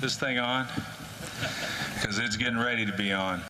[0.00, 0.66] this thing on?
[1.94, 3.42] Because it's getting ready to be on.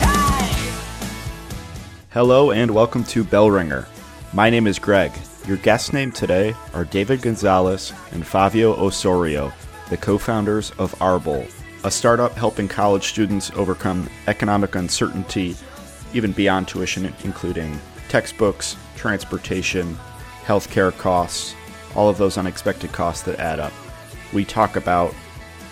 [2.11, 3.87] Hello and welcome to Bell Ringer.
[4.33, 5.13] My name is Greg.
[5.47, 9.53] Your guest name today are David Gonzalez and Fabio Osorio,
[9.91, 11.49] the co founders of Arbol,
[11.85, 15.55] a startup helping college students overcome economic uncertainty,
[16.15, 17.79] even beyond tuition, including
[18.09, 19.97] textbooks, transportation,
[20.45, 21.55] healthcare costs,
[21.95, 23.73] all of those unexpected costs that add up.
[24.33, 25.15] We talk about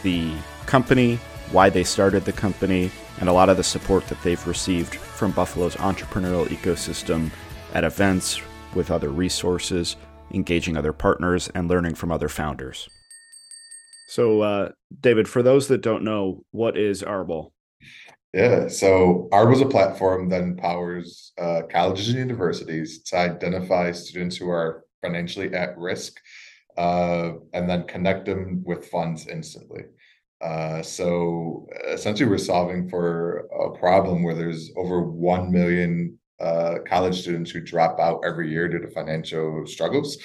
[0.04, 0.32] the
[0.68, 1.16] company,
[1.50, 2.90] why they started the company,
[3.20, 7.30] and a lot of the support that they've received from Buffalo's entrepreneurial ecosystem
[7.72, 8.40] at events
[8.74, 9.96] with other resources,
[10.34, 12.86] engaging other partners, and learning from other founders.
[14.08, 14.68] So, uh,
[15.00, 17.52] David, for those that don't know, what is Arbol?
[18.34, 24.36] Yeah, so Arbol is a platform that empowers uh, colleges and universities to identify students
[24.36, 26.20] who are financially at risk
[26.76, 29.84] uh, and then connect them with funds instantly.
[30.40, 37.20] Uh, so essentially, we're solving for a problem where there's over 1 million uh, college
[37.20, 40.16] students who drop out every year due to financial struggles.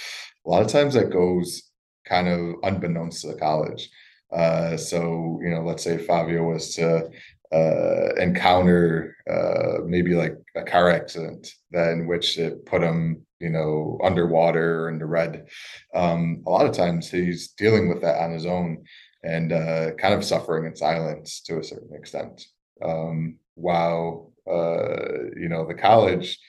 [0.45, 1.71] A lot of times that goes
[2.05, 3.89] kind of unbeknownst to the college.
[4.31, 7.09] Uh, so, you know, let's say Fabio was to
[7.51, 13.49] uh, encounter uh, maybe like a car accident that in which it put him, you
[13.49, 15.45] know, underwater in the red.
[15.93, 18.83] Um, a lot of times he's dealing with that on his own
[19.23, 22.45] and uh, kind of suffering in silence to a certain extent.
[22.83, 26.39] Um, while uh, you know the college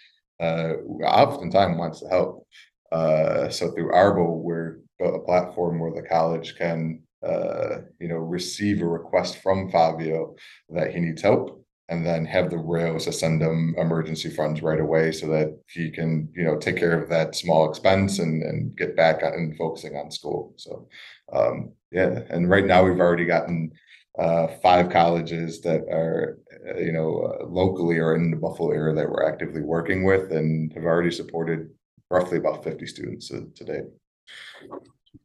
[0.41, 2.47] uh, oftentimes wants to help.
[2.91, 8.83] Uh, so through Arbol, we're a platform where the college can uh, you know receive
[8.83, 10.35] a request from Fabio
[10.71, 14.81] that he needs help and then have the rails to send them emergency funds right
[14.81, 18.77] away so that he can you know take care of that small expense and and
[18.77, 20.55] get back and focusing on school.
[20.57, 20.89] So
[21.33, 23.73] um, yeah and right now we've already gotten
[24.19, 28.95] uh, five colleges that are uh, you know uh, locally or in the buffalo area
[28.95, 31.71] that we're actively working with and have already supported
[32.11, 33.81] roughly about 50 students today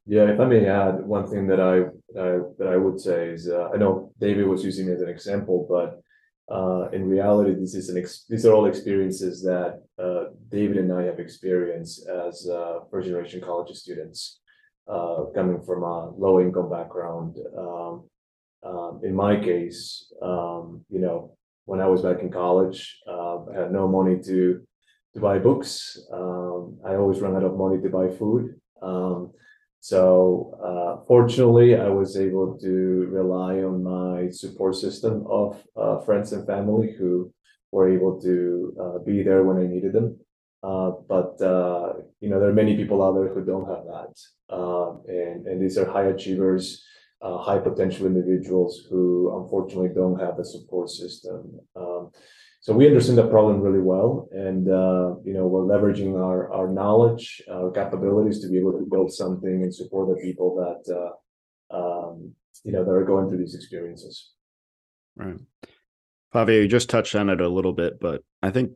[0.07, 1.81] yeah if i may add one thing that i
[2.19, 5.67] uh, that i would say is uh, i know david was using as an example
[5.69, 6.01] but
[6.51, 10.91] uh, in reality, this is an ex- these are all experiences that uh, David and
[10.91, 14.39] I have experienced as uh, first generation college students
[14.87, 17.37] uh, coming from a low income background.
[17.55, 18.09] Um,
[18.63, 23.59] um, in my case, um, you know, when I was back in college, uh, I
[23.61, 24.61] had no money to
[25.13, 25.99] to buy books.
[26.11, 28.59] Um, I always ran out of money to buy food.
[29.81, 36.33] So uh, fortunately, I was able to rely on my support system of uh, friends
[36.33, 37.31] and family who
[37.71, 40.19] were able to uh, be there when I needed them.
[40.61, 44.53] Uh, but uh, you know, there are many people out there who don't have that,
[44.53, 46.83] um, and and these are high achievers,
[47.21, 51.57] uh, high potential individuals who unfortunately don't have a support system.
[51.77, 52.11] Um,
[52.61, 56.67] so we understand the problem really well, and uh, you know we're leveraging our our
[56.67, 61.15] knowledge, our capabilities to be able to build something and support the people that
[61.73, 62.33] uh, um,
[62.65, 64.31] you know that are going through these experiences.
[65.15, 65.37] Right,
[66.33, 68.71] Fabio, you just touched on it a little bit, but I think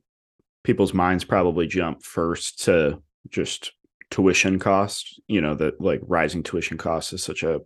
[0.64, 3.74] people's minds probably jump first to just
[4.12, 5.20] tuition costs.
[5.28, 7.60] You know that like rising tuition costs is such a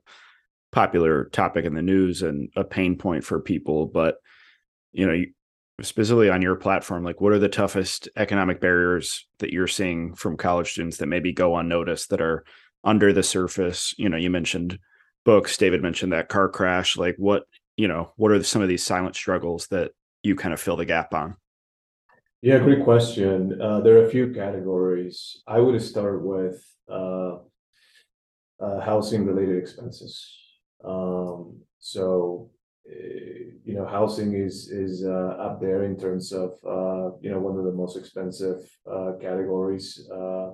[0.72, 4.16] popular topic in the news and a pain point for people, but
[4.94, 5.24] you know
[5.84, 10.36] specifically on your platform like what are the toughest economic barriers that you're seeing from
[10.36, 12.44] college students that maybe go unnoticed that are
[12.84, 13.94] under the surface?
[13.98, 14.80] You know you mentioned
[15.24, 17.44] books david mentioned that car crash like what
[17.76, 19.92] you know what are some of these silent struggles that
[20.24, 21.36] you kind of fill the gap on?
[22.42, 23.62] Yeah great question.
[23.62, 25.44] Uh, there are a few categories.
[25.48, 27.38] I would start with uh,
[28.60, 30.28] uh, housing related expenses.
[30.84, 32.50] Um, so
[32.88, 37.58] you know, housing is is uh, up there in terms of uh, you know one
[37.58, 38.60] of the most expensive
[38.90, 40.52] uh, categories uh,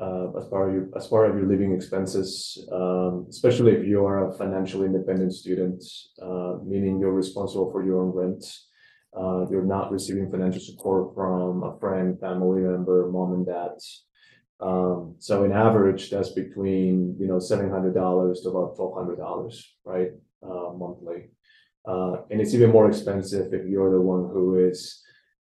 [0.00, 4.04] uh, as far as your, as far as your living expenses, um, especially if you
[4.04, 5.84] are a financially independent student,
[6.20, 8.44] uh, meaning you're responsible for your own rent.
[9.50, 13.76] you're not receiving financial support from a friend, family member, mom and dad.
[14.60, 19.18] Um, so in average, that's between you know seven hundred dollars to about twelve hundred
[19.18, 20.12] dollars, right,
[20.44, 21.30] monthly.
[21.86, 25.02] Uh, and it's even more expensive if you're the one who is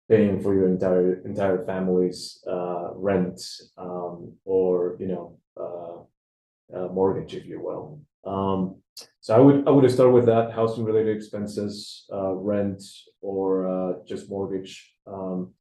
[0.08, 3.40] paying for your entire entire family's uh, rent
[3.76, 8.00] um, or you know uh, uh, mortgage, if you will.
[8.24, 8.76] Um,
[9.20, 12.82] so I would I would start with that housing related expenses, uh, rent
[13.20, 14.94] or uh, just mortgage.
[15.06, 15.54] Um,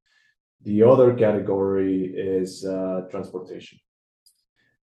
[0.63, 3.79] the other category is uh, transportation.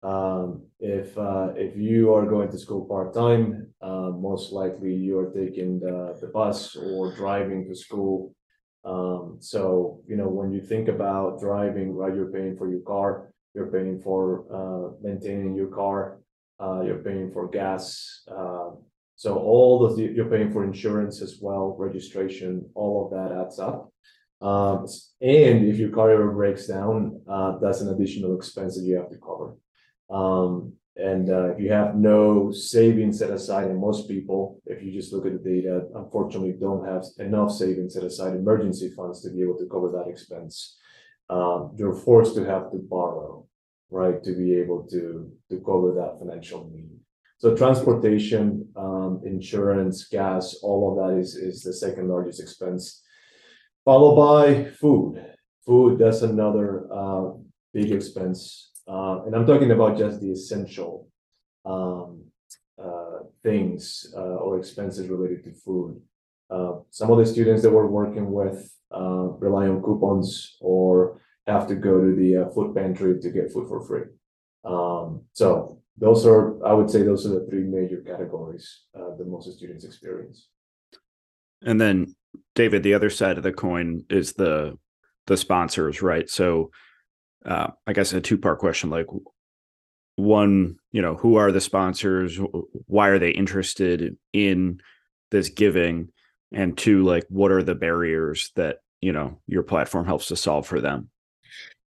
[0.01, 5.19] Um, if uh, if you are going to school part time, uh, most likely you
[5.19, 8.33] are taking the, the bus or driving to school.
[8.85, 13.33] Um, so you know when you think about driving, right, you're paying for your car,
[13.53, 16.19] you're paying for uh, maintaining your car,
[16.61, 18.23] uh, you're paying for gas.
[18.31, 18.69] Uh,
[19.17, 23.59] so all of the you're paying for insurance as well, registration, all of that adds
[23.59, 23.91] up.
[24.41, 24.87] Um,
[25.19, 29.09] and if your car ever breaks down, uh, that's an additional expense that you have
[29.09, 29.57] to cover.
[30.09, 34.91] Um, and uh, if you have no savings set aside, and most people, if you
[34.91, 39.29] just look at the data, unfortunately don't have enough savings set aside, emergency funds to
[39.29, 40.77] be able to cover that expense.
[41.29, 43.47] Um, you're forced to have to borrow,
[43.89, 46.89] right, to be able to to cover that financial need.
[47.37, 53.03] So transportation, um, insurance, gas, all of that is is the second largest expense,
[53.85, 55.23] followed by food.
[55.65, 57.29] Food, that's another uh,
[57.73, 61.07] big expense uh, and I'm talking about just the essential
[61.63, 62.23] um,
[62.81, 66.01] uh, things uh, or expenses related to food.
[66.49, 71.67] Uh, some of the students that we're working with uh, rely on coupons or have
[71.67, 74.05] to go to the uh, food pantry to get food for free.
[74.65, 79.51] Um, so those are, I would say, those are the three major categories that most
[79.51, 80.47] students experience.
[81.61, 82.15] And then,
[82.55, 84.77] David, the other side of the coin is the
[85.27, 86.27] the sponsors, right?
[86.29, 86.71] So
[87.45, 89.07] uh, I guess a two part question like
[90.15, 92.39] one, you know, who are the sponsors?
[92.87, 94.81] Why are they interested in
[95.31, 96.09] this giving?
[96.51, 100.67] And two, like, what are the barriers that, you know, your platform helps to solve
[100.67, 101.09] for them?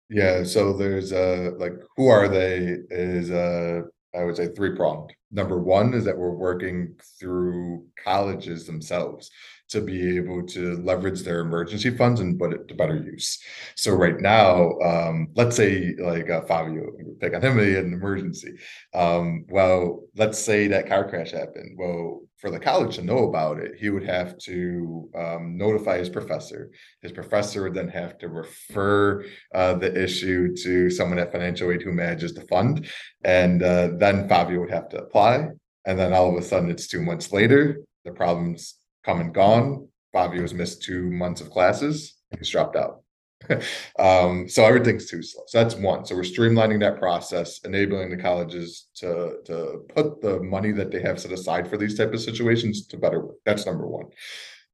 [0.09, 0.45] Yeah.
[0.45, 3.83] So there's uh like who are they is uh
[4.15, 5.13] I would say three pronged.
[5.31, 9.31] Number one is that we're working through colleges themselves
[9.73, 13.39] to be able to leverage their emergency funds and put it to better use.
[13.75, 18.55] So right now, um, let's say like uh, Fabio, pick on him in an emergency.
[18.95, 21.77] Um, well, let's say that car crash happened.
[21.79, 26.09] Well, for the college to know about it, he would have to um, notify his
[26.09, 26.71] professor.
[27.01, 31.83] His professor would then have to refer uh, the issue to someone at financial aid
[31.83, 32.89] who manages the fund,
[33.25, 35.49] and uh, then Fabio would have to apply.
[35.85, 37.79] And then all of a sudden, it's two months later.
[38.05, 39.89] The problem's come and gone.
[40.13, 42.17] Fabio's missed two months of classes.
[42.39, 43.03] He's dropped out.
[43.99, 45.43] um, so everything's too slow.
[45.49, 46.05] So that's one.
[46.05, 51.01] So we're streamlining that process, enabling the colleges to to put the money that they
[51.01, 53.37] have set aside for these type of situations to better work.
[53.45, 54.07] That's number one.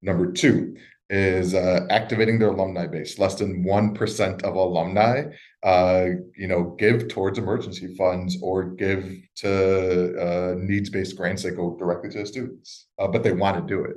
[0.02, 0.76] Number two
[1.10, 3.18] is uh, activating their alumni base.
[3.18, 5.24] Less than one percent of alumni,
[5.62, 11.76] uh, you know, give towards emergency funds or give to uh, needs-based grants that go
[11.78, 13.96] directly to the students, uh, but they want to do it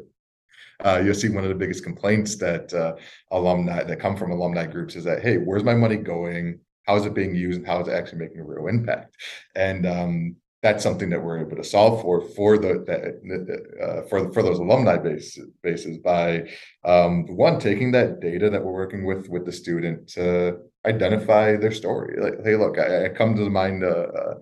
[0.85, 2.95] uh, you'll see one of the biggest complaints that uh,
[3.31, 6.59] alumni that come from alumni groups is that hey where's my money going?
[6.87, 7.59] How is it being used?
[7.59, 9.15] And how is it actually making a real impact?
[9.55, 14.31] And um, that's something that we're able to solve for for the, the uh, for
[14.31, 16.47] for those alumni base, bases by
[16.85, 21.71] um, one taking that data that we're working with with the student to identify their
[21.71, 22.21] story.
[22.21, 24.37] Like hey look i, I come to mind a,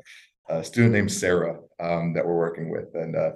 [0.49, 2.93] a, student named sarah um, that we're working with.
[2.95, 3.31] And uh,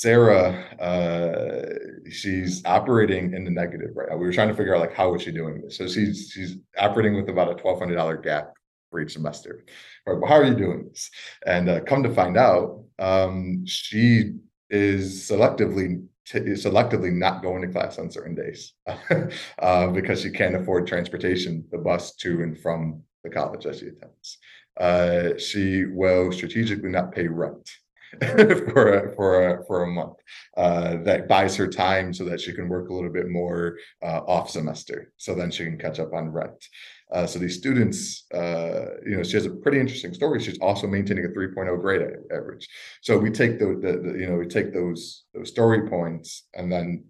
[0.00, 4.16] Sarah, uh, she's operating in the negative right now.
[4.16, 5.76] We were trying to figure out like how is she doing this.
[5.76, 8.54] So she's she's operating with about a twelve hundred dollar gap
[8.90, 9.64] for each semester.
[10.06, 11.10] Right, well, how are you doing this?
[11.44, 14.32] And uh, come to find out, um, she
[14.70, 18.72] is selectively t- selectively not going to class on certain days
[19.58, 23.88] uh, because she can't afford transportation, the bus to and from the college that she
[23.88, 24.38] attends.
[24.80, 27.70] Uh, she will strategically not pay rent
[28.20, 30.16] for a, for a, for a month.
[30.56, 34.20] Uh, that buys her time so that she can work a little bit more uh,
[34.26, 36.66] off semester, so then she can catch up on rent.
[37.10, 40.40] Uh, so these students, uh, you know, she has a pretty interesting story.
[40.40, 42.68] She's also maintaining a 3.0 grade average.
[43.02, 46.72] So we take the, the, the you know we take those those story points and
[46.72, 47.04] then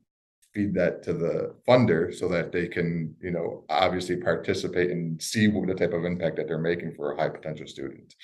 [0.55, 5.49] feed that to the funder so that they can you know obviously participate and see
[5.49, 8.15] what the type of impact that they're making for a high potential student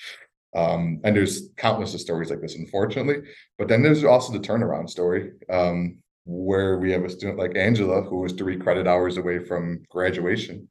[0.55, 3.29] um, and there's countless of stories like this, unfortunately.
[3.57, 8.01] But then there's also the turnaround story, um, where we have a student like Angela,
[8.01, 10.67] who was three credit hours away from graduation,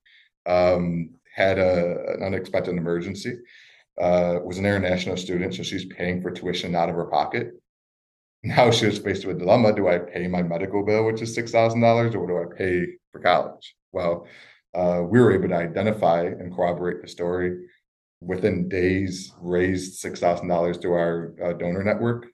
[0.46, 3.34] um, had a, an unexpected emergency,
[4.00, 7.52] uh, was an international student, so she's paying for tuition out of her pocket.
[8.44, 11.34] Now she was faced with a dilemma: Do I pay my medical bill, which is
[11.34, 13.74] six thousand dollars, or do I pay for college?
[13.90, 14.28] Well,
[14.74, 17.66] uh, we were able to identify and corroborate the story
[18.20, 22.26] within days raised six thousand dollars to our uh, donor network.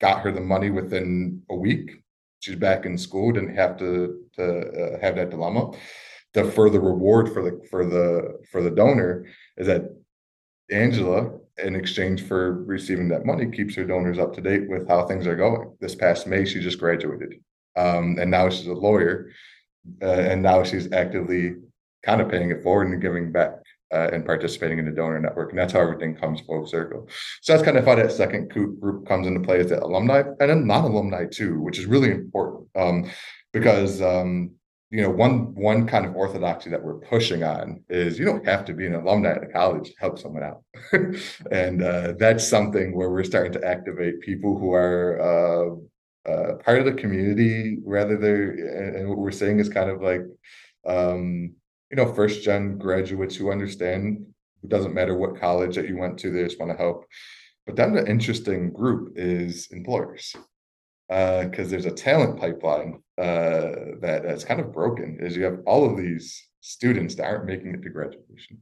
[0.00, 1.90] Got her the money within a week.
[2.40, 3.32] She's back in school.
[3.32, 5.72] Didn't have to to uh, have that dilemma.
[6.32, 9.82] The further reward for the for the for the donor is that
[10.70, 15.06] Angela in exchange for receiving that money, keeps her donors up to date with how
[15.06, 15.72] things are going.
[15.80, 17.34] This past May, she just graduated,
[17.76, 19.30] um, and now she's a lawyer,
[20.02, 21.56] uh, and now she's actively
[22.04, 23.50] kind of paying it forward and giving back
[23.92, 25.50] uh, and participating in the donor network.
[25.50, 27.08] And that's how everything comes full circle.
[27.42, 30.50] So that's kind of how that second group comes into play is the alumni and
[30.50, 33.10] then non-alumni too, which is really important um,
[33.52, 34.52] because um,
[34.90, 38.64] you know one one kind of orthodoxy that we're pushing on is you don't have
[38.64, 40.62] to be an alumni at a college to help someone out
[41.52, 46.80] and uh, that's something where we're starting to activate people who are uh, uh, part
[46.80, 50.22] of the community rather they're and what we're saying is kind of like
[50.86, 51.54] um,
[51.90, 54.26] you know first gen graduates who understand
[54.62, 57.04] it doesn't matter what college that you went to they just want to help
[57.66, 60.34] but then the interesting group is employers
[61.10, 65.18] because uh, there's a talent pipeline uh, that that's kind of broken.
[65.20, 68.58] Is you have all of these students that aren't making it to graduation,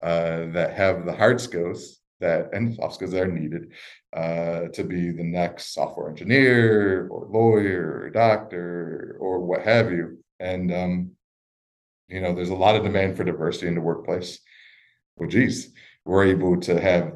[0.00, 3.72] uh, that have the hard skills that and soft skills that are needed
[4.16, 10.18] uh, to be the next software engineer or lawyer or doctor or what have you.
[10.38, 11.10] And um,
[12.08, 14.38] you know, there's a lot of demand for diversity in the workplace.
[15.16, 15.72] Well, geez,
[16.04, 17.12] we're able to have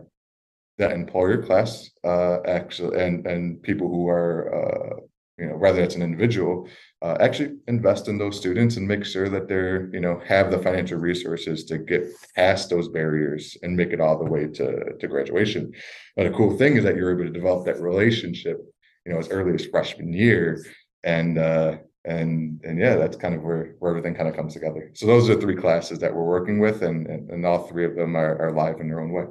[0.78, 5.00] that employer class uh, actually and and people who are uh,
[5.38, 6.68] you know whether it's an individual
[7.02, 10.58] uh, actually invest in those students and make sure that they're you know have the
[10.58, 15.08] financial resources to get past those barriers and make it all the way to to
[15.08, 15.72] graduation
[16.14, 18.58] but the cool thing is that you're able to develop that relationship
[19.04, 20.62] you know as early as freshman year
[21.04, 21.76] and uh
[22.06, 25.28] and and yeah that's kind of where where everything kind of comes together so those
[25.28, 28.38] are three classes that we're working with and and, and all three of them are,
[28.40, 29.24] are live in their own way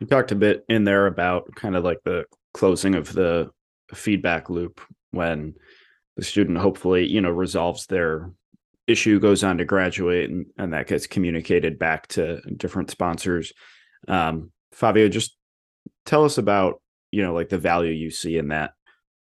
[0.00, 3.50] you talked a bit in there about kind of like the closing of the
[3.94, 5.54] feedback loop when
[6.16, 8.30] the student hopefully, you know, resolves their
[8.86, 13.52] issue, goes on to graduate, and, and that gets communicated back to different sponsors.
[14.08, 15.36] Um, Fabio, just
[16.04, 18.72] tell us about, you know, like the value you see in that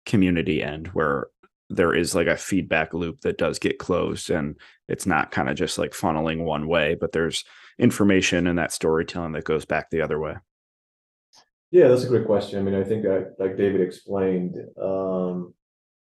[0.07, 1.27] community end where
[1.71, 4.57] there is like a feedback loop that does get closed and
[4.89, 7.45] it's not kind of just like funneling one way, but there's
[7.79, 10.35] information and that storytelling that goes back the other way.
[11.71, 12.59] Yeah, that's a great question.
[12.59, 15.55] I mean, I think that, like David explained, um,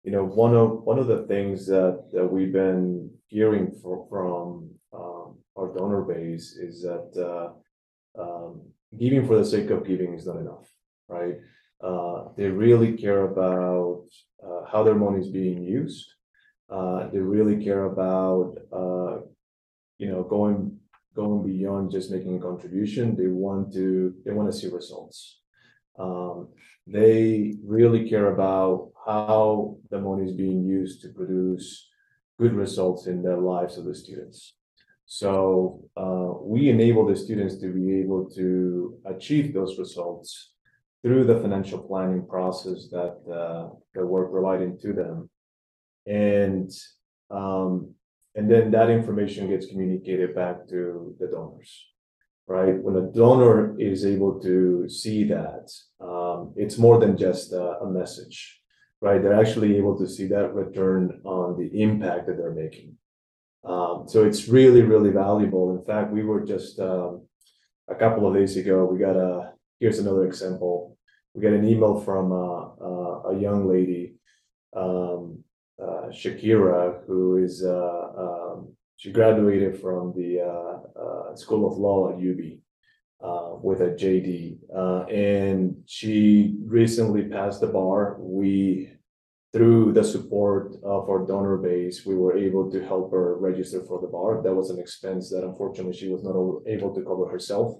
[0.03, 4.69] you know, one of one of the things that, that we've been hearing for, from
[4.93, 8.61] um, our donor base is that uh, um,
[8.97, 10.71] giving for the sake of giving is not enough,
[11.09, 11.37] right?
[11.81, 14.05] Uh, they really care about
[14.43, 16.07] uh, how their money is being used.
[16.69, 19.21] Uh, they really care about, uh,
[19.97, 20.77] you know, going
[21.15, 23.15] going beyond just making a contribution.
[23.15, 25.39] They want to they want to see results.
[25.99, 26.49] Um,
[26.85, 31.89] they really care about how the money is being used to produce
[32.39, 34.53] good results in the lives of the students.
[35.05, 40.51] So uh, we enable the students to be able to achieve those results
[41.03, 45.29] through the financial planning process that uh, that we're providing to them,
[46.05, 46.71] and
[47.29, 47.93] um,
[48.35, 51.87] and then that information gets communicated back to the donors
[52.47, 52.81] right?
[52.81, 57.89] When a donor is able to see that, um, it's more than just a, a,
[57.91, 58.61] message,
[59.01, 59.21] right?
[59.21, 62.95] They're actually able to see that return on the impact that they're making.
[63.65, 65.77] Um, so it's really, really valuable.
[65.77, 67.27] In fact, we were just um,
[67.89, 70.97] a couple of days ago, we got a, here's another example.
[71.33, 74.15] We got an email from a young lady,
[74.75, 75.43] um,
[75.81, 82.09] uh, Shakira, who is uh, um, she graduated from the uh, uh, School of Law
[82.09, 82.57] at UB
[83.23, 88.17] uh, with a JD, uh, and she recently passed the bar.
[88.19, 88.91] We,
[89.53, 94.01] through the support of our donor base, we were able to help her register for
[94.01, 94.41] the bar.
[94.43, 96.35] That was an expense that unfortunately she was not
[96.67, 97.79] able to cover herself.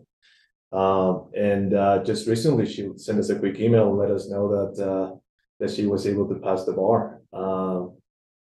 [0.72, 4.50] Um, and uh, just recently, she sent us a quick email and let us know
[4.50, 5.16] that uh,
[5.60, 7.22] that she was able to pass the bar.
[7.34, 7.94] Um,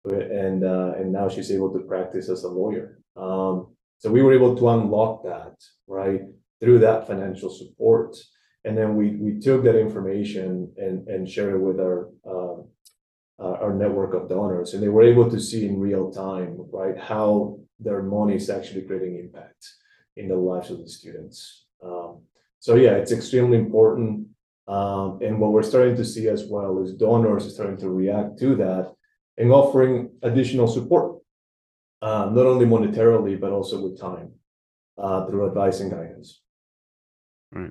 [0.05, 3.01] and uh, and now she's able to practice as a lawyer.
[3.17, 5.57] Um, so we were able to unlock that
[5.87, 6.23] right
[6.61, 8.17] through that financial support,
[8.65, 12.63] and then we we took that information and and shared it with our uh,
[13.39, 17.59] our network of donors, and they were able to see in real time right how
[17.79, 19.67] their money is actually creating impact
[20.17, 21.66] in the lives of the students.
[21.87, 22.23] Um,
[22.59, 24.29] so yeah, it's extremely important.
[24.69, 28.57] Um, and what we're starting to see as well is donors starting to react to
[28.57, 28.93] that
[29.39, 31.21] and offering additional support,
[32.03, 34.33] uh, not only monetarily, but also with time
[34.99, 36.41] uh, through advice and guidance.
[37.53, 37.71] Right.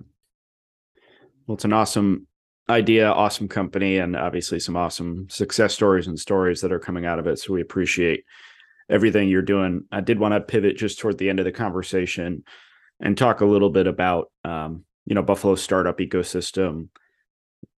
[1.45, 2.27] Well, it's an awesome
[2.69, 7.19] idea, awesome company, and obviously some awesome success stories and stories that are coming out
[7.19, 7.39] of it.
[7.39, 8.23] So we appreciate
[8.89, 9.83] everything you're doing.
[9.91, 12.43] I did want to pivot just toward the end of the conversation
[12.99, 16.89] and talk a little bit about um, you know Buffalo startup ecosystem.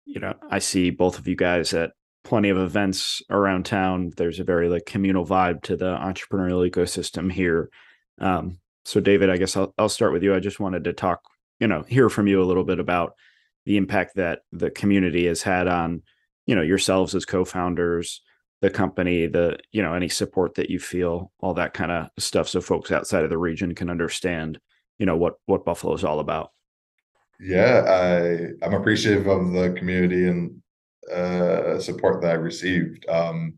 [0.05, 1.91] You know, I see both of you guys at
[2.23, 4.11] plenty of events around town.
[4.17, 7.69] There's a very like communal vibe to the entrepreneurial ecosystem here.
[8.19, 10.35] Um, so, David, I guess I'll I'll start with you.
[10.35, 11.21] I just wanted to talk,
[11.59, 13.13] you know, hear from you a little bit about
[13.65, 16.03] the impact that the community has had on,
[16.45, 18.21] you know, yourselves as co-founders,
[18.61, 22.47] the company, the you know, any support that you feel, all that kind of stuff,
[22.47, 24.59] so folks outside of the region can understand,
[24.99, 26.51] you know, what what Buffalo is all about.
[27.39, 30.61] Yeah, I I'm appreciative of the community and
[31.11, 33.07] uh, support that I received.
[33.07, 33.57] Um,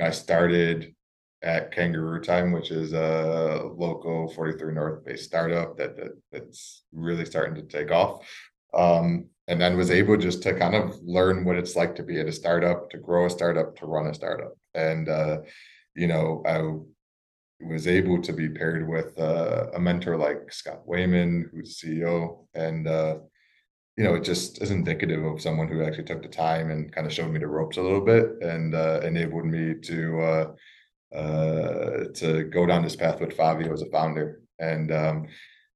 [0.00, 0.94] I started
[1.42, 7.24] at Kangaroo Time, which is a local 43 North based startup that, that that's really
[7.24, 8.26] starting to take off.
[8.74, 12.20] Um, and then was able just to kind of learn what it's like to be
[12.20, 14.52] at a startup, to grow a startup, to run a startup.
[14.74, 15.38] And uh,
[15.94, 16.58] you know, I
[17.60, 22.86] was able to be paired with uh, a mentor like Scott Wayman, who's CEO, and
[22.86, 23.16] uh,
[23.96, 27.04] you know, it just is indicative of someone who actually took the time and kind
[27.04, 32.04] of showed me the ropes a little bit and uh, enabled me to uh, uh,
[32.14, 34.40] to go down this path with Fabio as a founder.
[34.60, 35.26] And um,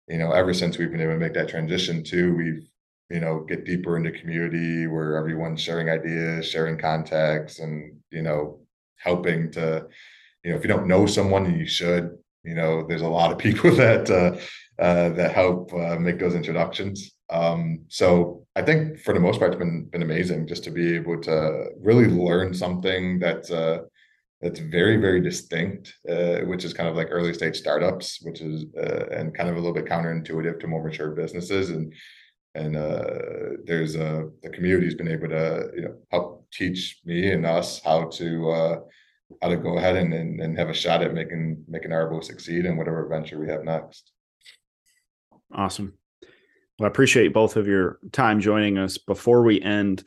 [0.09, 2.69] you know, ever since we've been able to make that transition too, we've
[3.11, 8.61] you know get deeper into community where everyone's sharing ideas, sharing contacts, and you know,
[8.99, 9.89] helping to
[10.44, 12.18] you know if you don't know someone, you should.
[12.44, 14.37] You know, there's a lot of people that uh,
[14.82, 17.12] uh, that help uh, make those introductions.
[17.30, 20.94] Um, so I think for the most part, it's been been amazing just to be
[20.96, 23.82] able to really learn something that's uh,
[24.40, 28.66] that's very very distinct, uh, which is kind of like early stage startups, which is
[28.76, 31.70] uh, and kind of a little bit counterintuitive to more mature businesses.
[31.70, 31.92] And
[32.54, 32.75] and
[33.64, 38.08] there's a the community's been able to you know help teach me and us how
[38.08, 38.82] to
[39.41, 42.65] how to go ahead and, and, and have a shot at making making Arbol succeed
[42.65, 44.12] in whatever venture we have next.
[45.55, 45.95] Awesome.
[46.79, 48.99] Well, I appreciate both of your time joining us.
[48.99, 50.05] Before we end,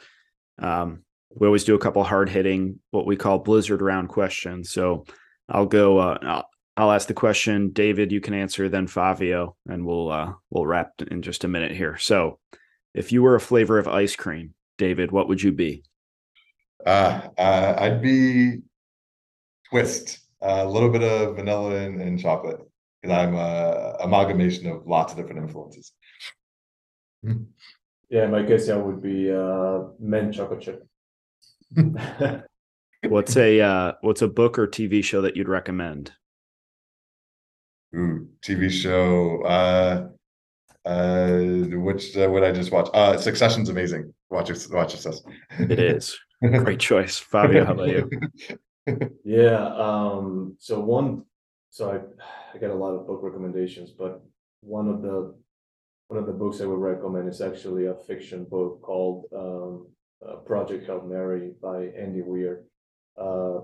[0.60, 1.04] um,
[1.36, 4.72] we always do a couple hard hitting, what we call blizzard round questions.
[4.72, 5.06] So
[5.50, 6.00] I'll go.
[6.00, 7.72] Uh, I'll, I'll, ask the question.
[7.72, 8.68] David, you can answer.
[8.68, 11.98] Then Fabio, and we'll uh, we'll wrap in just a minute here.
[11.98, 12.40] So,
[12.94, 15.84] if you were a flavor of ice cream, David, what would you be?
[16.86, 18.62] Uh, uh I'd be
[19.70, 20.20] twist.
[20.42, 22.60] a little bit of vanilla and, and chocolate
[23.02, 25.94] because I'm a amalgamation of lots of different influences.
[28.10, 30.88] Yeah, my guess yeah would be uh men chocolate chip.
[33.08, 36.12] what's a uh what's a book or TV show that you'd recommend?
[37.96, 39.42] Ooh, TV show.
[39.44, 40.10] Uh
[40.88, 41.40] uh
[41.78, 42.90] which uh, what I just watch?
[42.94, 44.14] Uh Succession's amazing.
[44.30, 45.24] Watch it watch this.
[45.60, 46.18] it is.
[46.42, 47.18] Great choice.
[47.18, 48.10] Fabio, how about you?
[49.24, 51.24] yeah, um so one
[51.70, 54.22] so I I get a lot of book recommendations, but
[54.62, 55.36] one of the
[56.08, 59.88] one of the books I would recommend is actually a fiction book called um,
[60.26, 62.64] uh, Project Hail Mary by Andy Weir.
[63.20, 63.62] Uh,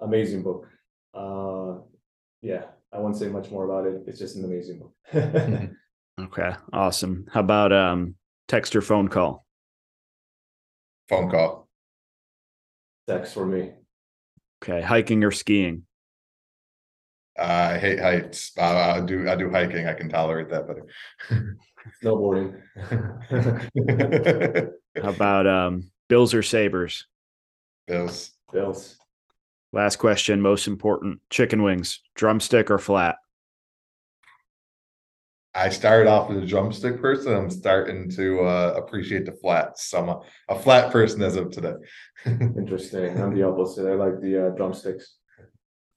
[0.00, 0.68] amazing book.
[1.12, 1.82] Uh,
[2.40, 4.02] yeah, I won't say much more about it.
[4.06, 4.94] It's just an amazing book.
[6.20, 7.26] okay, awesome.
[7.32, 8.14] How about um,
[8.48, 9.44] text or phone call?
[11.08, 11.68] Phone call.
[13.08, 13.72] Text for me.
[14.62, 15.82] Okay, hiking or skiing?
[17.36, 18.52] I hate heights.
[18.56, 19.88] I, I do I do hiking.
[19.88, 20.86] I can tolerate that better.
[22.02, 22.60] Snowboarding.
[25.02, 27.06] How about um, Bills or Sabres?
[27.88, 28.32] Bills.
[28.52, 28.98] Bills.
[29.72, 33.16] Last question, most important: chicken wings, drumstick or flat?
[35.54, 37.34] I started off as a drumstick person.
[37.34, 39.84] I'm starting to uh, appreciate the flats.
[39.84, 41.74] So I'm a, a, flat person as of today.
[42.26, 43.20] Interesting.
[43.20, 43.86] I'm the opposite.
[43.86, 45.16] I like the uh, drumsticks.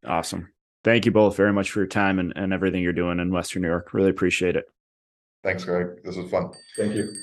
[0.05, 0.49] Awesome.
[0.83, 3.61] Thank you both very much for your time and, and everything you're doing in Western
[3.61, 3.93] New York.
[3.93, 4.65] Really appreciate it.
[5.41, 6.03] Thanks, Greg.
[6.03, 6.51] This was fun.
[6.75, 7.13] Thank you.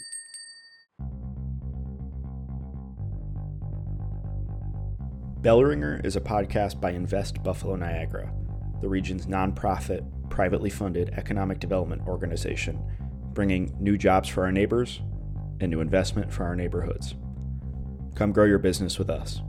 [5.42, 8.33] Bellringer is a podcast by Invest Buffalo Niagara,
[8.81, 12.83] the region's nonprofit, privately funded economic development organization,
[13.35, 15.03] bringing new jobs for our neighbors
[15.61, 17.14] and new investment for our neighborhoods.
[18.14, 19.42] Come grow your business with us.